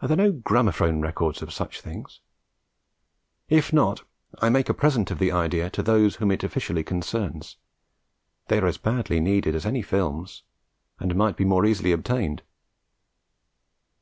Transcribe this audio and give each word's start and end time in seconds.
Are 0.00 0.08
there 0.08 0.16
no 0.16 0.32
gramophone 0.32 1.02
records 1.02 1.42
of 1.42 1.52
such 1.52 1.82
things? 1.82 2.20
If 3.50 3.74
not, 3.74 4.04
I 4.40 4.48
make 4.48 4.70
a 4.70 4.72
present 4.72 5.10
of 5.10 5.18
the 5.18 5.30
idea 5.32 5.68
to 5.68 5.82
those 5.82 6.16
whom 6.16 6.30
it 6.30 6.42
officially 6.42 6.82
concerns. 6.82 7.58
They 8.48 8.58
are 8.58 8.66
as 8.66 8.78
badly 8.78 9.20
needed 9.20 9.54
as 9.54 9.66
any 9.66 9.82
films, 9.82 10.44
and 10.98 11.14
might 11.14 11.36
be 11.36 11.44
more 11.44 11.66
easily 11.66 11.92
obtained. 11.92 12.40